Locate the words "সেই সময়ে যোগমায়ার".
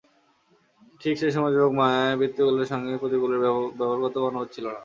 1.21-2.17